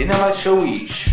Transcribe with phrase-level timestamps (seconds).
[0.00, 1.09] سينما الشويش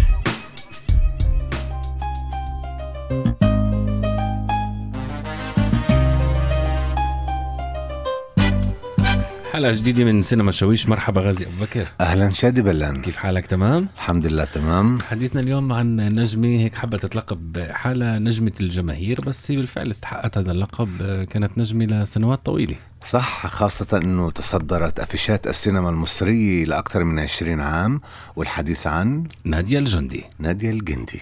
[9.57, 10.87] حلقة جديدة من سينما شويش.
[10.87, 11.87] مرحبا غازي أبو بكر.
[12.01, 13.01] أهلا شادي بلان.
[13.01, 14.97] كيف حالك؟ تمام؟ الحمد لله تمام.
[15.01, 20.51] حديثنا اليوم عن نجمة هيك حابة تتلقب حالها نجمة الجماهير بس هي بالفعل استحقت هذا
[20.51, 20.89] اللقب.
[21.29, 22.75] كانت نجمة لسنوات طويلة.
[23.01, 28.01] صح خاصة إنه تصدرت أفيشات السينما المصرية لأكثر من 20 عام
[28.35, 30.23] والحديث عن نادية الجندي.
[30.39, 31.21] نادية الجندي.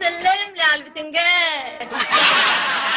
[0.00, 1.88] سلم لي على البتنجان.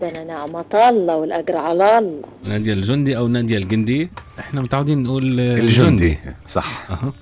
[0.00, 2.22] ده أنا نعمة الله والأجر على الله.
[2.44, 6.18] نادية الجندي أو نادية الجندي؟ إحنا متعودين نقول الجندي.
[6.46, 6.90] صح.
[6.90, 7.12] أها.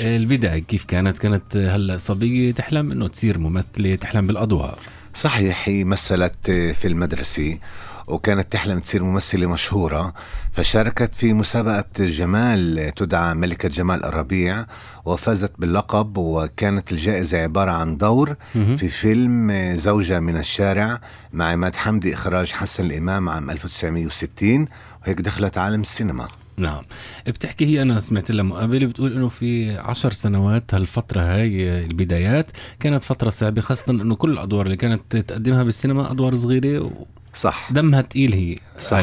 [0.00, 4.78] البداية كيف كانت؟ كانت هلا صبية تحلم إنه تصير ممثلة تحلم بالأضواء
[5.14, 7.58] صحيح هي مثلت في المدرسة
[8.06, 10.14] وكانت تحلم تصير ممثلة مشهورة
[10.52, 14.66] فشاركت في مسابقة جمال تدعى ملكة جمال الربيع
[15.04, 18.36] وفازت باللقب وكانت الجائزة عبارة عن دور.
[18.52, 21.00] في فيلم زوجة من الشارع
[21.32, 24.66] مع عماد حمدي إخراج حسن الإمام عام 1960
[25.02, 26.28] وهيك دخلت عالم السينما
[26.60, 26.82] نعم.
[27.26, 33.04] بتحكي هي أنا سمعت لها مقابلة بتقول إنه في عشر سنوات هالفترة هاي البدايات كانت
[33.04, 36.90] فترة صعبة خاصة إنه كل الأدوار اللي كانت تقدمها بالسينما أدوار صغيرة
[37.34, 37.70] صح.
[37.70, 38.98] ودمها تقيل هي صح.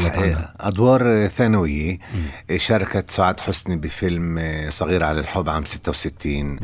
[0.59, 1.99] أدوار ثانوية
[2.55, 6.59] شاركت سعاد حسني بفيلم صغير على الحب عام 66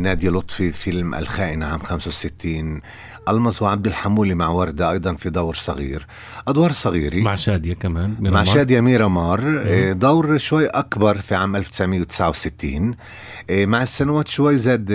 [0.00, 2.80] نادية لطفي فيلم الخائن عام 65
[3.28, 6.06] المز وعبد الحمولي مع وردة أيضا في دور صغير.
[6.48, 7.16] أدوار صغيرة.
[7.16, 8.44] مع شادية كمان مع ميرامار.
[8.44, 9.62] شادية ميرامار.
[9.66, 12.94] آه، دور شوي أكبر في عام 1969
[13.50, 14.92] آه، مع السنوات شوي زاد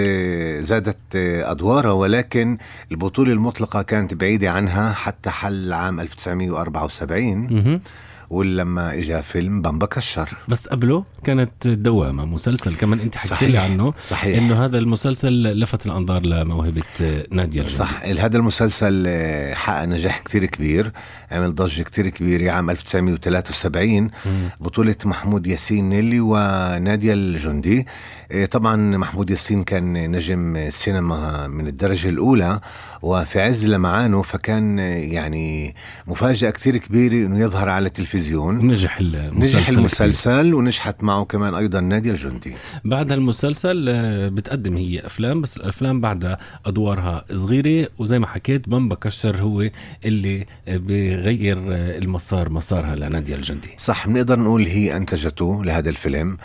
[0.59, 2.57] زادت آه، أدوارها ولكن
[2.91, 7.81] البطولة المطلقة كانت بعيدة عنها حتى حل عام 1974 مهم.
[8.29, 13.57] ولما اجى فيلم بامبا كشر بس قبله كانت دوامة مسلسل كمان أنت حكيت لي.
[13.57, 14.37] عنه صحيح.
[14.37, 16.83] إنه هذا المسلسل لفت الأنظار لموهبة
[17.31, 17.69] نادية الجندي.
[17.69, 20.91] صح هذا المسلسل آه، حقق نجاح كتير كبير
[21.31, 24.09] عمل ضجة كتير كبيرة عام 1973
[24.59, 27.85] بطولة محمود ياسين نيلي ونادية الجندي
[28.31, 32.59] آه، طبعا محمود ياسين كان نجم سينما من الدرجة الأولى
[33.01, 35.75] وفي عز لمعانه فكان آه، يعني
[36.07, 39.77] مفاجأة كتير كبيرة أنه يظهر على التلفزيون نجح المسلسل نجح كتير.
[39.77, 42.53] المسلسل ونجحت معه كمان أيضا نادية الجندي.
[42.85, 48.95] بعد هالمسلسل آه، بتقدم هي أفلام بس الأفلام بعدها أدوارها صغيرة وزي ما حكيت بامبا
[48.95, 49.69] كشر هو
[50.05, 53.69] اللي بغير آه، المسار مسارها لنادية الجندي.
[53.77, 56.37] صح بنقدر نقول هي أنتجته لهذا الفيلم.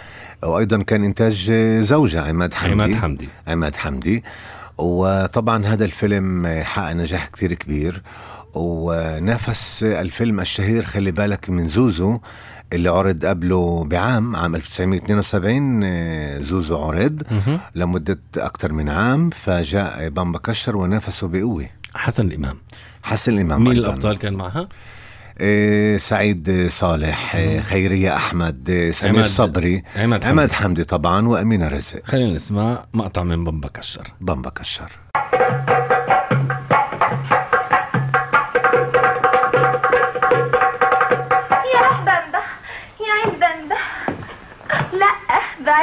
[0.42, 2.72] وأيضا كان إنتاج زوجها عماد حمدي.
[2.72, 3.28] عماد حمدي.
[3.46, 4.22] عماد حمدي.
[4.78, 8.02] وطبعا هذا الفيلم حقق نجاح كتير كبير.
[8.54, 12.18] ونافس الفيلم الشهير خلي بالك من زوزو
[12.72, 17.22] اللي عرض قبله بعام عام 1972 آه، زوزو عرض.
[17.74, 21.66] لمدة أكثر من عام فجاء بامبا كشر ونافسه بقوة.
[21.94, 22.58] حسن الإمام.
[23.02, 23.88] حسن الإمام مين أيضاً.
[23.88, 24.68] الأبطال كان معها؟
[25.38, 30.26] آه، سعيد صالح آه، خيرية أحمد سمير عماد- صبري عماد حمدي.
[30.40, 32.00] عماد حمدي طبعا وأمينة رزق.
[32.04, 34.12] خلينا نسمع مقطع من بامبا كشر.
[34.20, 34.90] بامبا كشر.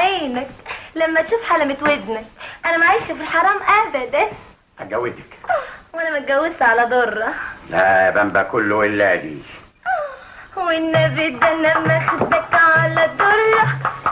[0.07, 0.47] بعينك
[0.95, 2.25] لما تشوف حلمة ودنك.
[2.65, 4.27] أنا معيش في الحرام ابدا.
[4.79, 5.25] أتجوزك؟
[5.93, 7.33] وأنا متجوزة على ضرة
[7.69, 9.37] لا يا بامبا كله إلا دي.
[10.55, 13.67] والنبي ده أنا ماخدك على ضرة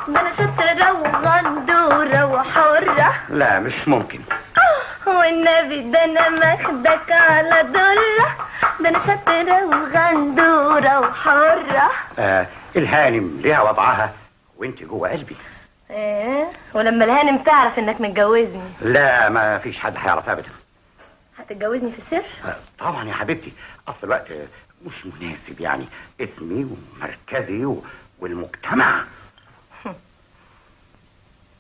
[0.08, 3.14] ده أنا شاطرة وغندورة وحرة.
[3.30, 4.20] لا مش ممكن.
[5.08, 8.38] والنبي ده أنا ماخدك على ضرة
[8.80, 11.92] ده أنا شاطرة وغندورة وحرة.
[12.20, 14.12] آه الهانم ليها وضعها
[14.58, 15.36] وأنت جوه قلبي.
[15.90, 18.70] إيه؟ ولما الهانم تعرف إنك متجوزني.
[18.82, 20.50] لا ما فيش حد هيعرف ابدا.
[21.38, 23.54] هتتجوزني في السر؟ آه طبعا يا حبيبتي.
[23.88, 24.28] أصل الوقت
[24.86, 25.86] مش مناسب يعني.
[26.22, 26.68] اسمي
[27.00, 27.76] ومركزي.
[28.20, 29.04] والمجتمع.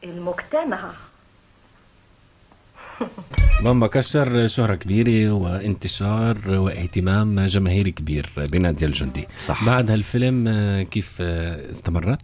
[0.03, 0.91] المجتمع.
[3.63, 9.27] بامبا كشر شهرة كبيرة وانتشار واهتمام جماهيري كبير بنادية الجندي.
[9.39, 9.65] صح.
[9.65, 10.49] بعد هالفيلم
[10.91, 12.19] كيف استمرت؟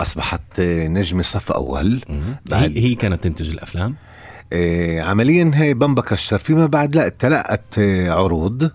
[0.00, 2.00] أصبحت نجمة صف أول.
[2.46, 3.94] بعد هي, هي كانت تنتج الأفلام؟
[4.52, 7.78] آه، عمليا هي بامبا كشر فيما بعد لا تلقت
[8.08, 8.70] عروض.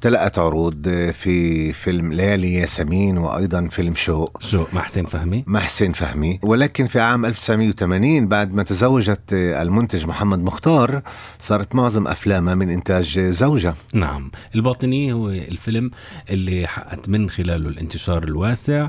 [0.00, 5.92] تلقت عروض في فيلم ليالي ياسمين وأيضا فيلم شوق شو مع حسين فهمي؟ مع حسين
[5.92, 6.38] فهمي.
[6.42, 11.02] ولكن في عام 1980 بعد ما تزوجت المنتج محمد مختار
[11.40, 14.30] صارت معظم أفلامها من إنتاج آه، زوجها نعم.
[14.54, 15.90] الباطنية هو الفيلم
[16.30, 18.88] اللي حققت من خلاله الانتشار الواسع.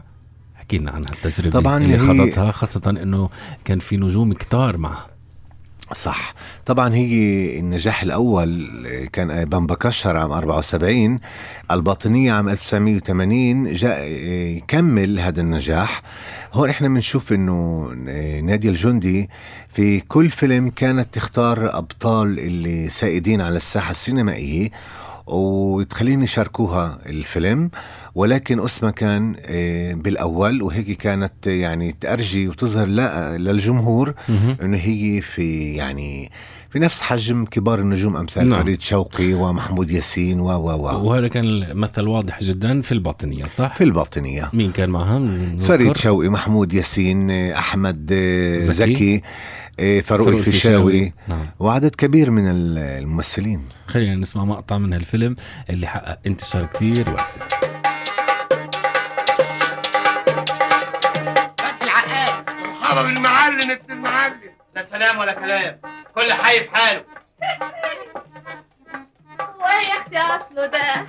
[0.58, 3.30] احكي لنا عن هالتجربة طبعاً اللي خضتها خاصة إنه
[3.66, 5.15] كان في نجوم كتار معها
[5.94, 6.34] صح.
[6.66, 8.68] طبعا هي النجاح الأول
[9.14, 11.20] كان بامبا كشر عام 74
[11.72, 14.08] الباطنية عام 1980 جاء
[14.58, 16.02] يكمل هذا النجاح.
[16.54, 17.88] هون إحنا بنشوف إنه
[18.44, 19.30] نادية الجندي
[19.74, 24.70] في كل فيلم كانت تختار أبطال اللي سائدين على الساحة السينمائية
[25.28, 27.70] وتخليني يشاركوها الفيلم.
[28.16, 34.14] ولكن اسمها كان آه، بالأول وهيك كانت يعني تأرجي وتظهر لا للجمهور
[34.62, 36.32] إنه هي في يعني
[36.70, 38.64] في نفس حجم كبار النجوم أمثال نعم.
[38.64, 41.08] فريد شوقي ومحمود ياسين و و و.
[41.10, 44.50] وهذا كان المثل واضح جدا في الباطنية صح؟ في الباطنية.
[44.54, 45.22] مين كان معها؟
[45.66, 48.94] فريد شوقي محمود ياسين آه، أحمد آه، زكي.
[48.94, 49.22] زكي
[49.80, 51.14] آه، فاروق الفيشاوي.
[51.28, 51.46] نعم.
[51.60, 53.62] وعدد كبير من ال- الممثلين.
[53.88, 55.36] خلينا نسمع مقطع من هالفيلم
[55.70, 57.42] اللي حقق انتشار كتير واسع
[62.96, 64.56] مرحبا بالمعلم ابن المعلم.
[64.76, 65.80] لا سلام ولا كلام.
[66.16, 67.06] كل حي في حاله.
[69.60, 71.08] وايه يا أختي أصله ده؟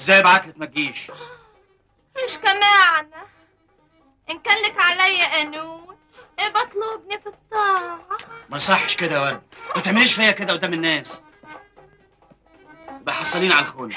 [0.00, 1.10] إزاي بعتلك ما تجيش؟
[2.18, 3.10] إيش كمان
[4.30, 5.96] إن كان لك عليا قانون
[6.38, 8.00] إيه بطلبني في الطاعة.
[8.48, 9.42] ما يصحش كده يا ولد.
[9.76, 11.20] ما تعمليش فيا كده قدام الناس.
[13.00, 13.92] يبقى حصلين على الخون.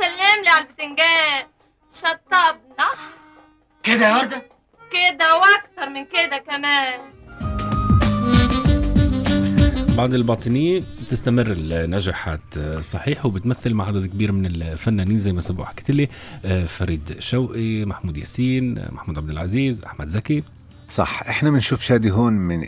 [0.00, 1.46] سلم لي على البتنجان.
[1.94, 2.88] شطبنا.
[3.86, 4.42] كده يا وردة
[4.92, 7.00] كده وأكتر من كده كمان.
[9.96, 15.64] بعد الباطنية بتستمر النجاحات آه، صحيح وبتمثل مع عدد كبير من الفنانين زي ما سبق
[15.64, 16.08] حكيت لي
[16.44, 20.42] آه، فريد شوقي محمود ياسين آه، محمود عبد العزيز أحمد زكي.
[20.88, 22.64] صح إحنا بنشوف شادي هون من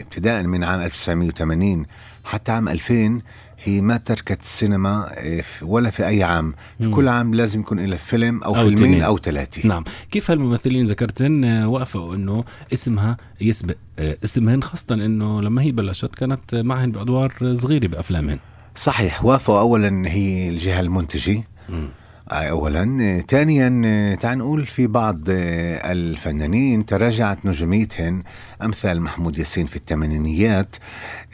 [0.00, 1.86] ابتداء من عام 1980
[2.24, 3.22] حتى عام 2000
[3.62, 5.06] هي ما تركت السينما
[5.42, 6.90] في- ولا في أي عام في.
[6.90, 9.02] كل عام لازم يكون لها فيلم أو, أو فيلمين تنين.
[9.02, 15.42] أو ثلاثة نعم كيف هالممثلين ذكرتن آه، وافقوا إنه اسمها يسبق آه، اسمهن خاصة إنه
[15.42, 18.38] لما هي بلشت كانت معهن بأدوار صغيرة بأفلامهن
[18.74, 21.88] صحيح وافقوا اولا هي الجهة المنتجة مم.
[22.30, 28.22] اولا ثانيا تعال نقول في بعض الفنانين تراجعت نجوميتهن
[28.62, 30.76] أمثال محمود ياسين في الثمانينيات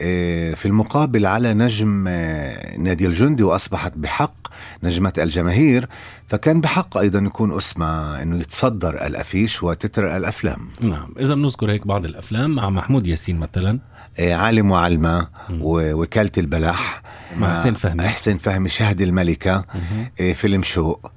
[0.01, 4.47] آه، في المقابل على نجم آه، نادي الجندي وأصبحت بحق
[4.83, 5.87] نجمة الجماهير.
[6.27, 10.69] فكان بحق أيضا يكون اسمها إنه يتصدر الأفيش وتتر الأفلام.
[10.81, 11.13] نعم.
[11.19, 13.79] اذا بنذكر هيك بعض الأفلام مع محمود ياسين مثلا.
[14.19, 15.59] آه، عالم وعلمة مم.
[15.61, 17.01] ووكالة البلح.
[17.37, 18.07] مع حسين فهمي.
[18.07, 19.65] حسين فهمي شهد الملكة
[20.21, 21.11] آه، فيلم شوق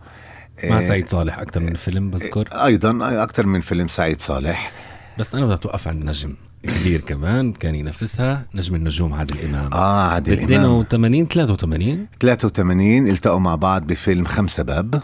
[0.65, 2.49] مع آه، سعيد صالح أكثر من فيلم بذكر.
[2.53, 4.73] أيضا أكثر من فيلم سعيد صالح.
[5.19, 9.73] بس أنا بدي أتوقف عند نجم كبير كمان كان ينافسها نجم النجوم عادل إمام.
[9.73, 10.81] آه عادل إمام.
[10.81, 15.03] 82 83 83 التقوا مع بعض بفيلم خمسة باب.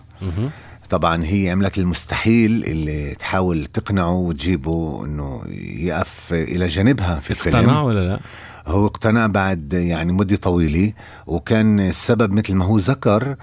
[0.90, 5.42] طبعا هي عملت المستحيل اللي تحاول تقنعه وتجيبه إنه
[5.78, 7.56] يقف إلى جانبها في الفيلم.
[7.56, 8.20] اقتنع ولا لا؟
[8.66, 10.92] هو اقتنع بعد يعني مدة طويلة
[11.26, 13.36] وكان السبب مثل ما هو ذكر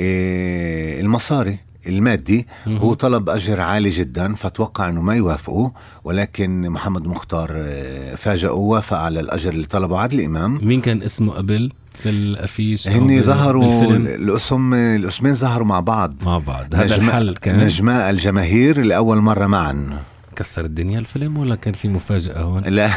[0.00, 2.46] إيه، المصاري المادي.
[2.68, 5.70] هو طلب أجر عالي جدا فتوقع أنه ما يوافقوا
[6.04, 11.32] ولكن محمد مختار آه، فاجأه ووافق على الأجر اللي طلبه عادل إمام مين كان اسمه
[11.32, 16.14] قبل؟ في الأفيش أو هن ظهروا الاسم الأسمين ظهروا مع بعض.
[16.26, 16.74] مع بعض.
[16.74, 17.64] هذا الحل كان.
[17.64, 20.00] نجماء الجماهير لأول مرة معا.
[20.40, 22.90] كسر الدنيا الفيلم ولا كان في مفاجأة هون؟ لا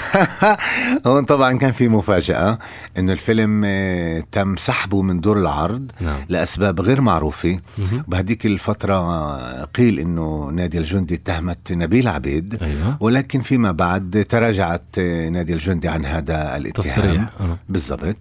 [1.08, 2.60] هون طبعا كان في مفاجأة
[2.98, 8.04] إنه الفيلم آه، تم سحبه من دور العرض نعم لأسباب غير معروفة مهم.
[8.08, 14.86] بهديك الفترة آه، قيل إنه نادي الجندي اتهمت نبيل عبيد أيوه ولكن فيما بعد تراجعت
[14.98, 17.58] آه، نادي الجندي عن هذا الاتهام تصريح آه.
[17.70, 18.18] بالضبط.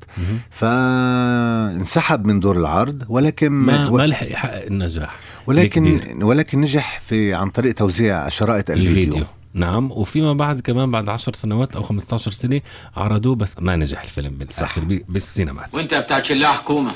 [0.51, 5.17] فانسحب من دور العرض ولكن ما ما لحق يحقق النجاح
[5.49, 5.93] الكبير.
[5.93, 9.25] ولكن ولكن نجح في عن طريق توزيع شرائط الفيديو, الفيديو.
[9.55, 9.91] نعم.
[9.93, 12.61] وفيما بعد كمان بعد 10 سنوات أو 15 سنة
[12.97, 15.69] عرضوه بس ما نجح الفيلم بالآخر بالسينمات.
[15.73, 16.93] وأنت بتاعت شلاح حكومة.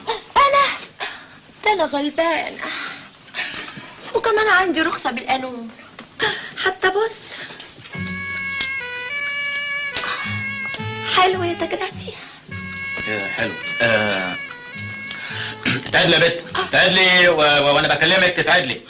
[1.65, 2.63] ده أنا غلبانة
[4.15, 5.69] وكمان عندي رخصة بالقانون.
[6.65, 7.27] حتى بص.
[11.17, 12.13] حلوة يا تجراسي
[13.37, 13.53] حلو.
[13.83, 14.35] آه.
[15.85, 16.45] تتعدلي يا بت.
[17.29, 17.37] و...
[17.75, 18.81] وأنا بكلمك تتعدلي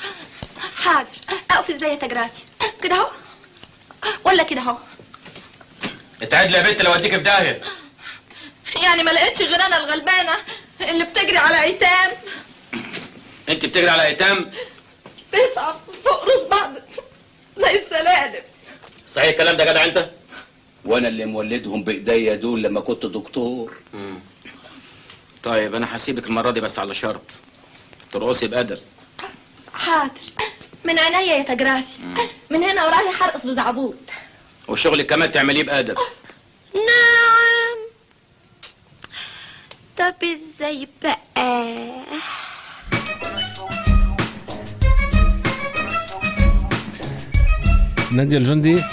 [0.77, 1.09] حاضر.
[1.51, 2.45] اقف إزاي يا تجراسي
[2.83, 3.11] كده أهو.
[4.25, 4.77] ولا كده أهو.
[6.23, 7.61] اتعدلي يا بت لو أديك في داهيه
[8.83, 10.37] يعني ما لقيتش غير أنا الغلبانة
[10.81, 12.11] اللي بتجري على ايتام
[13.49, 14.51] أنت بتجري على ايتام
[15.33, 16.73] تسعة فوق راس بعض.
[17.57, 18.43] زي السلالم.
[19.09, 20.11] صحيح الكلام ده يا جدع أنت؟
[20.85, 23.75] وأنا اللي مولدهم بإيديا دول لما كنت دكتور.
[23.93, 24.16] مم.
[25.47, 27.23] طيب أنا هسيبك المرة دي بس على شرط.
[28.13, 28.79] ترقصي بأدب.
[29.75, 30.11] حاضر.
[30.85, 31.99] من عينيا يا تجراسي.
[32.51, 33.95] من هنا ورايح هرقص بزعبوط.
[34.69, 35.97] وشغلك كمان تعمليه بأدب.
[36.75, 37.79] نعم.
[39.99, 41.19] طب إزاي بقى؟
[48.13, 48.85] نادية الجندي.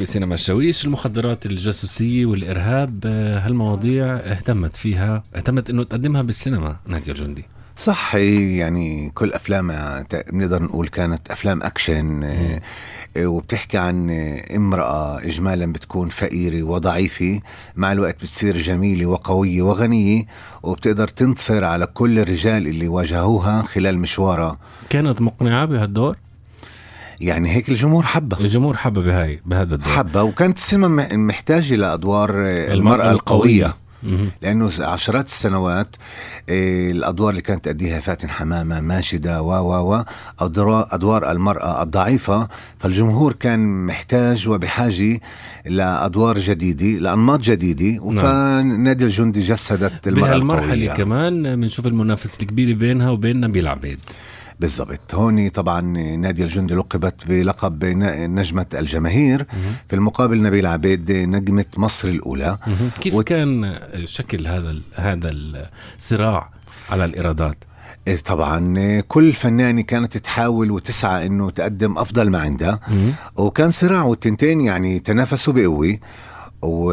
[0.00, 7.44] بسينما الشاويش المخدرات الجاسوسية والإرهاب؟ آه، هالمواضيع اهتمت فيها اهتمت إنه تقدمها بالسينما نادية الجندي.
[7.76, 12.60] صح يعني كل أفلامها بنقدر نقول كانت أفلام أكشن آه،
[13.16, 14.10] آه، وبتحكي عن
[14.56, 17.40] امرأة اجمالا بتكون فقيرة وضعيفة
[17.76, 20.24] مع الوقت بتصير جميلة وقوية وغنية
[20.62, 24.58] وبتقدر تنتصر على كل الرجال اللي واجهوها خلال مشوارها.
[24.90, 26.16] كانت مقنعة بهالدور؟
[27.20, 28.40] يعني هيك الجمهور حبها.
[28.40, 29.92] الجمهور حبة بهاي بهذا الدور.
[29.92, 33.66] حبها وكانت السينما مح- محتاجة لادوار آه، المرأة المرأة القوية.
[33.66, 33.74] القوية.
[34.02, 34.30] مهم.
[34.42, 35.96] لأنه عشرات السنوات
[36.48, 40.04] آه، الأدوار اللي كانت تأديها فاتن حمامة ماجدة و و و
[40.92, 42.48] أدوار المرأة الضعيفة.
[42.78, 45.20] فالجمهور كان محتاج وبحاجة
[45.66, 48.10] لادوار جديدة لأنماط جديدة.
[48.22, 50.92] فنادي الجندي جسدت المرأة القوية.
[50.92, 53.98] كمان بنشوف المنافسة الكبيرة بينها وبين نبيل عبيد.
[54.60, 55.14] بالضبط.
[55.14, 55.80] هون طبعا
[56.16, 59.46] نادي الجندي لقبت بلقب نجمة الجماهير.
[59.88, 62.58] في المقابل نبيل عبيد نجمة مصر الأولى.
[63.00, 63.74] كيف وت- كان
[64.04, 65.30] شكل هذا ال- هذا
[65.98, 66.50] الصراع
[66.90, 67.56] على الإيرادات؟
[68.08, 72.80] إيه طبعا كل فنانة كانت تحاول وتسعى إنه تقدم أفضل ما عندها.
[73.36, 75.98] وكان صراع والتنتين يعني تنافسوا بقوة.
[76.62, 76.92] و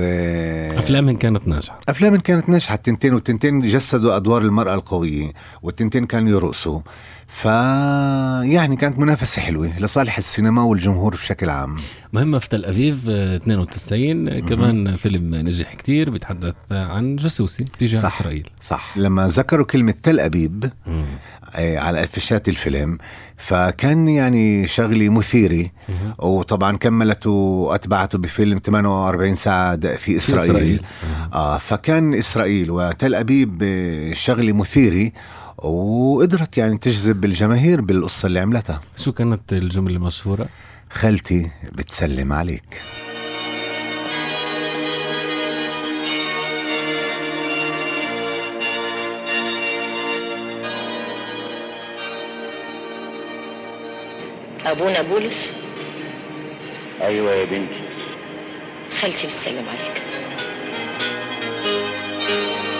[0.77, 1.79] أفلامهم كانت ناجحة.
[1.89, 2.75] افلام كانت ناجحة.
[2.75, 5.31] التنتين والتنتين جسدوا أدوار المرأة القوية
[5.63, 6.79] والتنتين كانوا يرقصوا.
[7.27, 11.75] ف يعني كانت منافسة حلوة لصالح السينما والجمهور بشكل عام.
[12.13, 17.99] مهمة في تل أبيب آه، 92 آه، كمان فيلم نجح كتير بيتحدث عن جاسوسي تجاه
[18.01, 18.15] صح.
[18.15, 18.49] إسرائيل.
[18.61, 18.97] صح.
[18.97, 21.05] لما ذكروا كلمة تل ابيب آه،
[21.55, 22.97] على أفيشات الفيلم.
[23.37, 25.69] فكان يعني شغله مثيره
[26.19, 30.81] وطبعا كملته وأتبعته بفيلم 48 ساعة د- في إسرائيل, إسرائيل.
[31.33, 35.11] آه فكان إسرائيل وتل أبيب آه، شغله مثيره
[35.57, 38.81] وقدرت يعني تجذب الجماهير بالقصة اللي عملتها.
[38.97, 40.47] شو كانت الجملة المشهورة؟
[40.91, 42.81] خالتي بتسلم عليك.
[54.65, 55.51] أبونا بولس.
[57.01, 57.79] أيوه يا بنتي.
[59.01, 60.01] خالتي بتسلم عليك.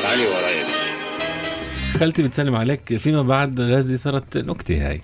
[0.03, 0.57] تعالي ورايا.
[0.57, 5.01] يا بنتي خالتي بتسلم عليك فيما بعد غازي صارت نكتة هاي.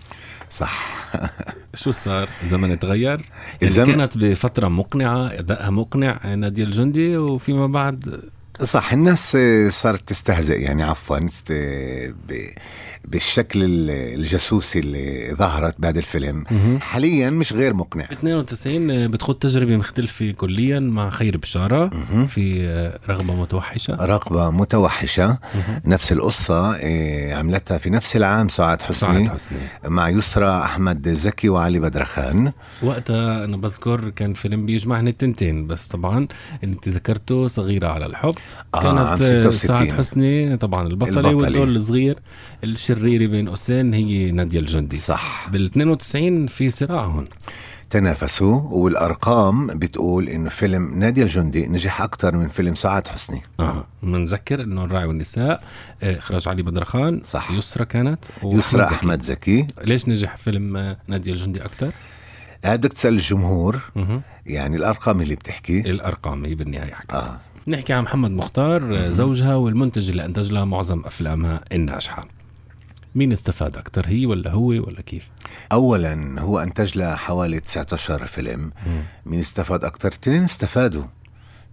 [0.50, 0.94] صح.
[1.75, 3.24] شو صار؟ الزمن تغير؟ يعني
[3.63, 8.22] الزمن- كانت بفترة مقنعة أدائها مقنع نادية الجندي وفيما بعد
[8.63, 9.38] صح الناس
[9.70, 11.18] صارت تستهزئ يعني عفوا
[13.06, 16.44] بالشكل ال- الجاسوسي اللي ظهرت بهذا الفيلم.
[16.82, 18.04] حاليا مش غير مقنع.
[18.12, 21.90] 92 بتخوض تجربة مختلفة كليا مع خير بشارة.
[22.28, 22.64] في
[23.10, 23.94] رغبة متوحشة.
[23.96, 25.38] رغبة متوحشة.
[25.86, 29.58] نفس القصة آه، عملتها في نفس العام سعاد حسني, سعاد حسني.
[29.88, 32.52] مع يسرى أحمد زكي وعلي بدرخان.
[32.84, 36.28] وقتها أنا بذكر كان فيلم بيجمعن التنتين بس طبعا
[36.64, 38.36] اللي انت ذكرته صغيرة على الحب.
[38.76, 39.52] آه، عام كانت 66.
[39.52, 41.36] سعاد حسني طبعا البطلة البطلة.
[41.36, 42.20] والدور الصغير
[42.94, 44.98] الشريرة بين قوسين هي نادية الجندي.
[44.98, 45.50] صح.
[45.52, 47.26] بال 92 في صراع هون.
[47.90, 53.42] تنافسوا والأرقام بتقول إنه فيلم نادي الجندي نجح أكثر من فيلم سعاد حسني.
[53.60, 55.64] آه بنذكر إنه الراعي والنساء
[56.04, 57.52] آه، إخراج علي بدرخان صح.
[57.52, 58.96] يسرى كانت يسرى زكي.
[58.96, 59.68] أحمد زكي.
[59.84, 61.92] ليش نجح فيلم آه، نادية الجندي أكثر؟
[62.66, 63.80] هاد بدك تسأل الجمهور.
[63.96, 64.22] مه.
[64.46, 65.80] يعني الأرقام اللي بتحكي.
[65.80, 67.16] الأرقام هي بالنهاية حكي.
[67.16, 67.40] آه.
[67.68, 72.28] نحكي عن محمد مختار آه، زوجها والمنتج اللي أنتج لها معظم أفلامها الناجحة.
[73.15, 75.29] مين استفاد أكثر هي ولا هو ولا كيف؟
[75.72, 78.72] اولا هو انتج له حوالي 19 فيلم.
[79.25, 81.03] مين استفاد أكثر اثنين استفادوا.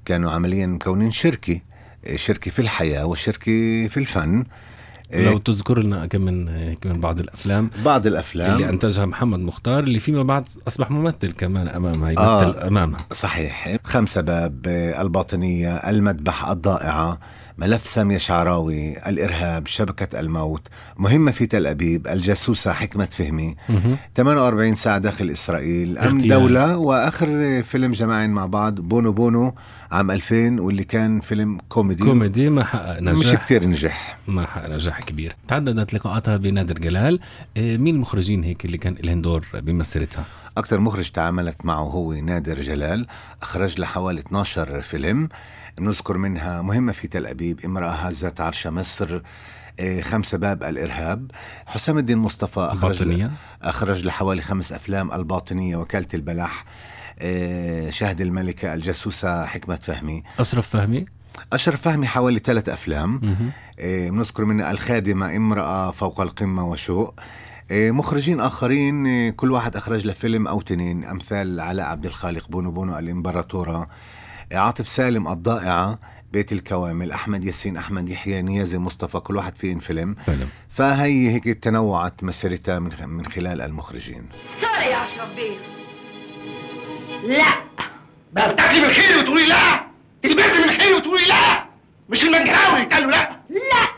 [0.05, 1.61] كانوا عمليا مكونين شركه
[2.15, 4.45] شركه في الحياة وشركه في الفن.
[5.15, 7.71] لو تذكر لنا كم من هيك من بعض الأفلام.
[7.85, 8.53] بعض الأفلام.
[8.53, 12.65] اللي أنتجها محمد مختار اللي فيما بعد أصبح ممثل كمان امامها يمثل آه.
[12.65, 12.69] آه.
[12.69, 12.99] أمامها.
[13.13, 13.77] صحيح.
[13.85, 14.67] خمسة باب
[15.01, 17.19] الباطنية المذبح الضائعة.
[17.61, 23.57] ملف سامية شعراوي الإرهاب شبكة الموت مهمة في تل أبيب الجاسوسة حكمة فهمي.
[24.17, 26.29] 48 ساعة داخل إسرائيل أمن اغتيال.
[26.29, 29.55] دولة وآخر فيلم جماعي مع بعض بونو بونو
[29.93, 32.05] عام 2000 واللي كان فيلم كوميدي.
[32.05, 33.19] كوميدي ما حقق نجاح.
[33.19, 34.19] مش كتير نجح.
[34.29, 35.37] ما حقق نجاح كبير.
[35.49, 37.21] تعددت لقاءاتها بنادر جلال.
[37.57, 40.25] آه، مين المخرجين هيك اللي كان لهم دور بمسيرتها؟
[40.61, 43.07] أكثر مخرج تعاملت معه هو نادر جلال
[43.43, 45.29] أخرج له حوالي 12 فيلم.
[45.79, 49.21] بنذكر منها مهمة في تل أبيب امرأة هزت عرش مصر
[49.81, 51.31] آه، خمسة باب الإرهاب.
[51.67, 53.31] حسام الدين مصطفى أخرج الباطنية.
[53.63, 56.65] أخرج له حوالي خمس أفلام الباطنية وكالة البلح
[57.19, 60.23] آه، شهد الملكة الجاسوسة حكمة فهمي.
[60.39, 61.05] أشرف فهمي؟
[61.53, 63.21] أشرف فهمي حوالي ثلاث أفلام.
[63.23, 63.51] مهم.
[63.79, 67.15] آه، بنذكر منها الخادمة امرأة فوق القمة وشوق.
[67.73, 71.05] مخرجين آخرين آه، كل واحد أخرج له فيلم أو تنين.
[71.05, 73.89] أمثال علاء عبد الخالق بونو بونو الإمبراطورة
[74.53, 75.99] آه، عاطف سالم الضائعة
[76.33, 80.15] بيت الكوامل أحمد ياسين أحمد يحيى نيازي مصطفى كل واحد فيهم فيلم.
[80.15, 80.49] فيلم.
[80.71, 84.27] فهي هيك تنوعت مسيرتها من من خلال المخرجين.
[84.61, 85.57] sorry يا اشرف بيه
[87.37, 87.55] لا.
[88.33, 89.81] بقى بتاكلي من خيري وتقولي لا؟
[90.23, 91.65] تلبسي من خيري وتقولي لا؟
[92.09, 93.41] مش المنجراوي قال له لا.
[93.51, 93.90] لا.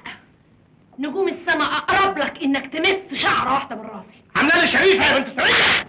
[1.03, 4.23] نجوم السماء أقرب لك إنك تمس شعرة واحدة من راسي.
[4.37, 5.87] عامله لي شريفه يا بنت سريه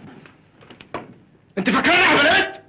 [1.57, 2.63] انت فاكراني بنات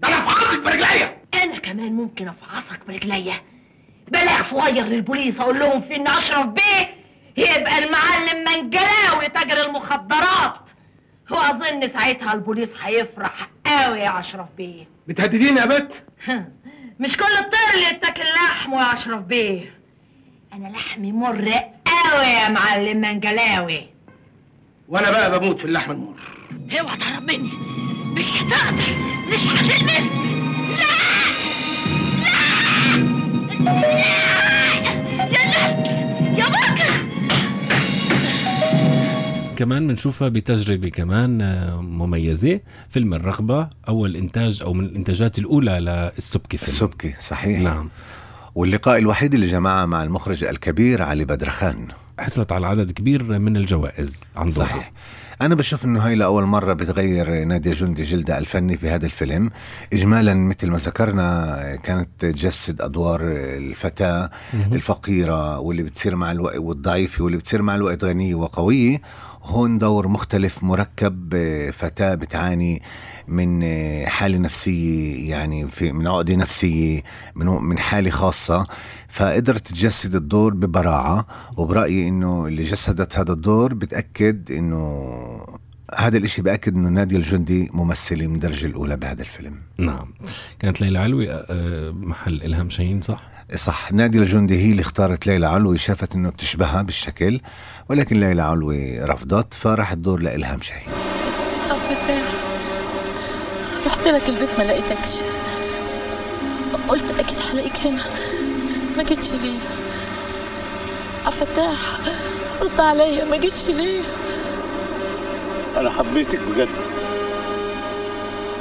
[0.00, 1.16] ده أنا أفعصك برجليا.
[1.34, 3.34] أنا كمان ممكن أفعصك برجليا.
[4.08, 6.94] بلاغ صغير للبوليس أقول لهم في ان اشرف بيه
[7.36, 10.54] يبقى المعلم منجلاوي تاجر المخدرات.
[11.30, 14.88] واظن ساعتها البوليس هيفرح قوي يا أشرف بيه.
[15.08, 15.92] بتهدديني يا بت؟
[17.00, 19.74] مش كل الطير اللي يتاكل لحمه يا أشرف بيه.
[20.52, 21.60] أنا لحمي مر
[22.10, 23.80] قوي يا معلم منجلاوي
[24.88, 26.14] وأنا بقى بموت في اللحم المر.
[26.80, 27.50] اوعى تهرب مني
[28.18, 28.96] مش هتقدر.
[29.32, 29.56] مش لا!
[32.22, 32.36] لا!
[33.60, 33.96] لا!
[35.32, 35.86] يا لك
[36.38, 37.06] يا بكر
[39.56, 42.60] كمان بنشوفها بتجربة كمان آه، مميزة.
[42.90, 45.70] فيلم الرغبة أول إنتاج أو من الإنتاجات الأولى
[46.16, 46.68] للسبكي فيلم.
[46.68, 47.60] السبكي صحيح.
[47.60, 47.88] نعم.
[48.56, 51.88] واللقاء الوحيد اللي جمعها مع المخرج الكبير علي بدرخان.
[52.18, 54.92] حصلت على عدد كبير من الجوائز عن صحيح.
[55.42, 59.50] أنا بشوف إنه هاي لأول مرة بتغير نادية جندي جلدها الفني في هذا الفيلم.
[59.92, 64.30] إجمالا مثل ما ذكرنا كانت تجسد أدوار الفتاة
[64.72, 69.00] الفقيرة واللي بتصير مع الوقت والضعيفة واللي بتصير مع الوقت غنية وقوية
[69.42, 71.36] هون دور مختلف مركب
[71.72, 72.82] فتاة بتعاني
[73.28, 73.62] من
[74.06, 77.02] حالة نفسية يعني في من عقدة نفسية
[77.34, 78.66] من من حالة خاصة.
[79.08, 85.06] فقدرت تجسد الدور ببراعة وبرأيي إنه اللي جسدت هذا الدور بتأكد إنه
[85.96, 89.54] هذا الإشي بأكد إنه نادية الجندي ممثلة من الدرجة الأولى بهذا الفيلم.
[89.78, 90.14] نعم.
[90.58, 93.22] كانت ليلى علوي آه، محل إلهام شاهين صح؟
[93.54, 93.92] صح.
[93.92, 97.40] نادية الجندي هي اللي اختارت ليلى علوي شافت إنه بتشبهها بالشكل
[97.88, 100.88] ولكن ليلى علوي رفضت فراح الدور لإلهام شاهين.
[103.86, 105.10] رحت لك البيت ما لقيتكش.
[106.88, 108.02] قلت أكيد حلاقيك هنا.
[108.96, 109.58] ما جيتش ليه؟
[111.26, 111.78] عم فتاح
[112.60, 114.02] رد عليا ما جيتش ليه؟
[115.76, 116.68] أنا حبيتك بجد.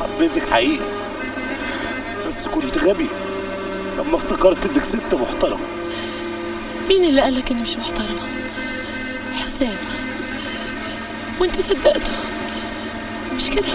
[0.01, 0.85] حبيتك حقيقي.
[2.27, 3.07] بس كنت غبي
[3.97, 5.65] لما افتكرت إنك ست محترمة.
[6.89, 8.21] مين اللي قالك إني مش محترمة؟
[9.45, 9.75] حسام.
[11.39, 12.11] وأنت صدقته.
[13.35, 13.67] مش كده؟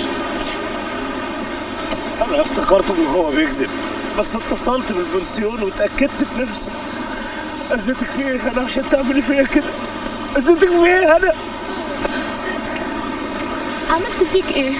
[2.23, 3.71] أنا افتكرت إن هو بيكذب
[4.19, 6.71] بس اتصلت بالبنسيون واتاكدت بنفسي.
[7.75, 9.65] اذيتك في إيه أنا عشان تعملي فيا كده؟
[10.37, 11.33] اذيتك في إيه أنا؟
[13.91, 14.75] عملت فيك إيه؟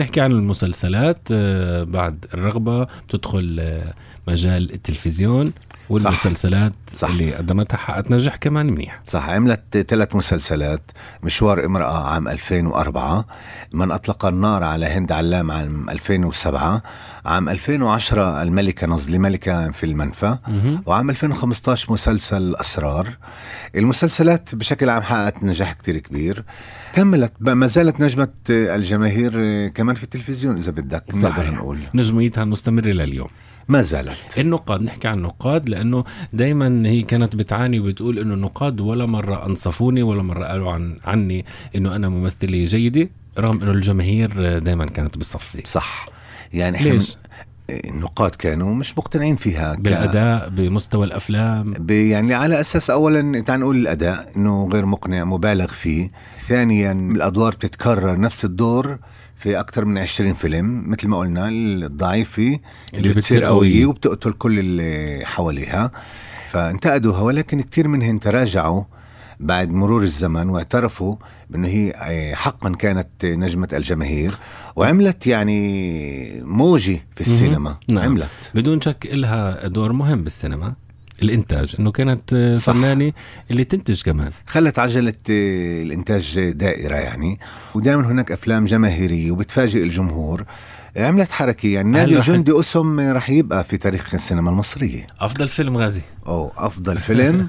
[0.00, 3.94] نحكي عن المسلسلات آه، بعد الرغبة بتدخل آه،
[4.28, 5.52] مجال التلفزيون
[5.90, 7.08] والمسلسلات صح.
[7.08, 10.90] اللي قدمتها حققت نجاح كمان منيح صح عملت ثلاث مسلسلات
[11.22, 13.24] مشوار امرأة عام 2004
[13.72, 16.82] من أطلق النار على هند علام عام 2007
[17.26, 20.38] عام 2010 الملكة نظلي ملكة في المنفى.
[20.86, 23.08] وعام 2015 مسلسل أسرار
[23.76, 26.44] المسلسلات بشكل عام حققت نجاح كتير كبير
[26.96, 29.32] كملت ما زالت نجمة الجماهير
[29.68, 31.52] كمان في التلفزيون إذا بدك نقدر صحيح.
[31.52, 31.78] نقول.
[31.94, 33.28] نجميتها مستمرة لليوم.
[33.68, 34.38] ما زالت.
[34.38, 40.02] النقاد نحكي عن النقاد لأنه دائما هي كانت بتعاني وبتقول إنه النقاد ولا مرة أنصفوني
[40.02, 41.44] ولا مرة قالوا عن عني
[41.76, 46.08] إنه أنا ممثلة جيدة رغم إنه الجماهير دائما كانت بصفي صح.
[46.52, 47.16] يعني ليش؟
[47.70, 51.74] النقاد كانوا مش مقتنعين فيها ك- بالأداء بمستوى الأفلام.
[51.90, 56.10] يعني على أساس اولا تعال نقول الأداء إنه غير مقنع مبالغ فيه.
[56.48, 58.98] ثانيا الأدوار بتتكرر نفس الدور
[59.36, 60.90] في أكثر من 20 فيلم.
[60.90, 62.60] مثل ما قلنا الضعيفة اللي,
[62.94, 63.86] اللي بتصير قوية قوية.
[63.86, 65.90] وبتقتل كل اللي حواليها.
[66.50, 68.82] فانتقدوها ولكن كثير منهم تراجعوا.
[69.40, 71.16] بعد مرور الزمن واعترفوا
[71.50, 74.34] بأنه هي آه، حقا كانت نجمة الجماهير
[74.76, 77.76] وعملت يعني موجة في السينما.
[77.88, 78.04] نعم.
[78.04, 78.30] عملت.
[78.54, 80.74] بدون شك إلها دور مهم بالسينما
[81.22, 82.56] الإنتاج إنه كانت آه،.
[82.56, 83.12] فنانة
[83.50, 84.30] اللي تنتج كمان.
[84.46, 87.40] خلت عجلة آه، الإنتاج دائرة يعني.
[87.74, 90.44] ودائما هناك أفلام جماهيرية وبتفاجئ الجمهور.
[90.96, 91.90] عملت حركة يعني.
[91.90, 95.06] نادي الجندي أسم رح يبقى في تاريخ السينما المصرية.
[95.20, 96.02] أفضل فيلم غازي.
[96.26, 97.48] أو أفضل فيلم.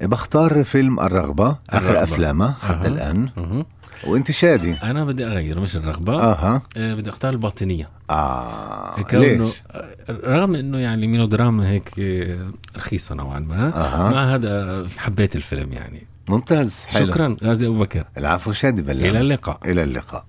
[0.00, 2.02] بختار فيلم الرغبة آخر الرغبة.
[2.02, 2.86] أفلامه حتى أها.
[2.86, 3.64] الآن أها.
[4.06, 9.62] وأنت شادي أنا بدي أغير مش الرغبة آه بدي أختار الباطنية آه كونه ليش؟
[10.10, 14.10] رغم إنه يعني ميلودراما هيك آه، رخيصة نوعا ما أها.
[14.10, 17.06] مع هذا حبيت الفيلم يعني ممتاز حلو.
[17.06, 20.24] شكرا غازي أبو بكر العفو شادي بلا إلى اللقاء إلى اللقاء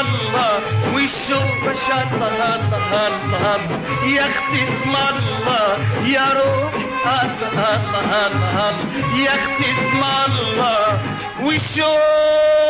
[0.00, 0.60] الله
[0.94, 3.60] والشوق بشر الله الله
[4.06, 6.72] يا أختي اسم الله يا روح
[7.04, 8.74] الله الله الله
[9.24, 10.98] يا أختي اسم الله
[11.42, 12.69] والشوق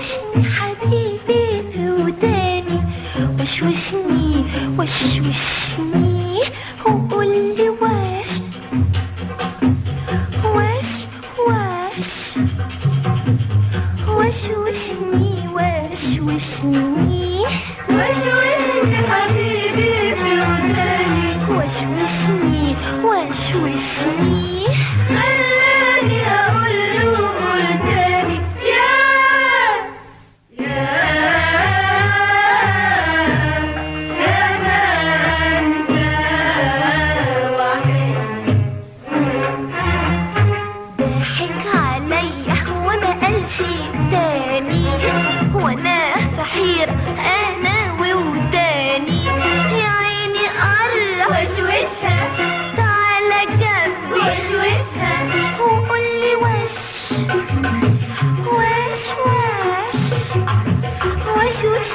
[0.00, 2.80] 是你好弟弟，祖对你，
[3.38, 4.44] 我是我是你，
[4.76, 6.13] 我是我是你。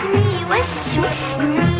[0.07, 1.78] 你，我喜欢你。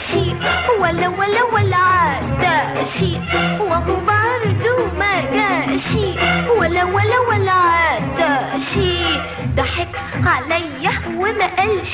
[0.00, 0.36] شيء
[0.80, 3.20] ولا ولا ولا عاد شيء
[3.60, 5.76] وهو برضو ما جاء
[6.58, 8.18] ولا ولا ولا عاد
[8.74, 9.20] شيء
[9.56, 9.88] ضحك
[10.26, 11.84] عليا وما قال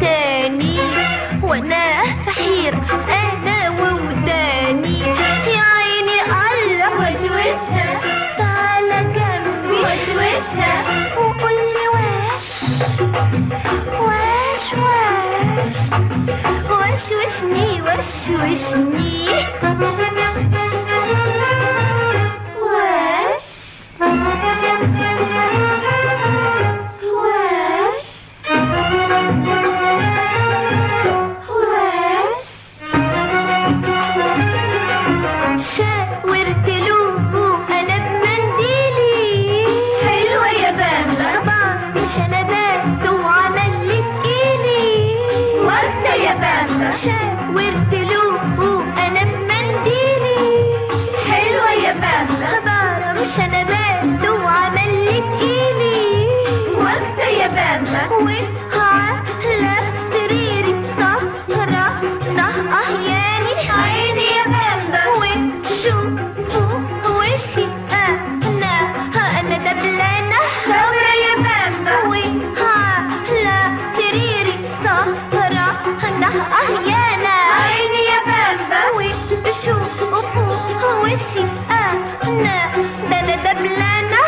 [0.00, 0.78] تاني.
[1.42, 2.74] وأنا في حير
[3.08, 5.00] أنا ووداني
[5.54, 8.00] يا عيني قرب وشوشها.
[8.38, 9.78] تعالى جنبي.
[9.82, 10.84] وشوشها.
[11.16, 11.67] وقول
[14.06, 15.80] وش وش
[16.70, 19.28] وش وشني وش وشني
[81.18, 81.94] الشقاء
[83.10, 84.22] بابا ببلانة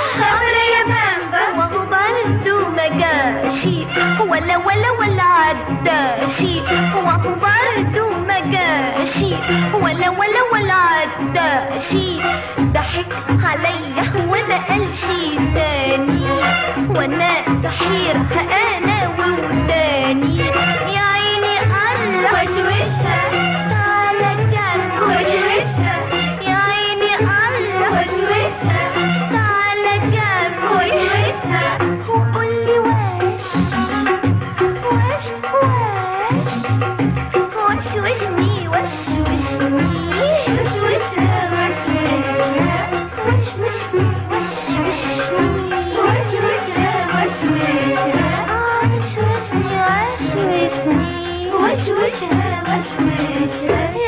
[0.74, 3.86] يا بامبا وهو برضو مجاشي
[4.30, 6.60] ولا ولا ولا عداشي.
[7.06, 9.34] وهو برضو مجاشي
[9.82, 12.20] ولا ولا ولا عداشي.
[12.60, 13.12] ضحك
[13.44, 16.26] عليا وأنا قالشي تاني
[16.88, 17.32] وأنا
[17.64, 19.89] تحير أنا ووداني.
[53.00, 53.99] Krishna